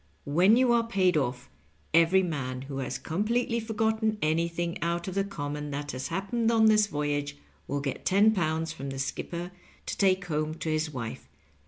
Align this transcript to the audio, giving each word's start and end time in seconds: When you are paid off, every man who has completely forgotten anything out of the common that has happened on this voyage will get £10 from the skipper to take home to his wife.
When 0.25 0.57
you 0.57 0.71
are 0.73 0.87
paid 0.87 1.15
off, 1.15 1.47
every 1.93 2.23
man 2.23 2.63
who 2.63 2.79
has 2.79 2.97
completely 2.97 3.59
forgotten 3.59 4.17
anything 4.19 4.81
out 4.81 5.07
of 5.07 5.13
the 5.13 5.23
common 5.23 5.69
that 5.69 5.91
has 5.91 6.07
happened 6.07 6.49
on 6.51 6.65
this 6.65 6.87
voyage 6.87 7.37
will 7.67 7.81
get 7.81 8.03
£10 8.03 8.73
from 8.73 8.89
the 8.89 8.97
skipper 8.97 9.51
to 9.85 9.95
take 9.99 10.25
home 10.25 10.55
to 10.55 10.69
his 10.71 10.91
wife. 10.91 11.29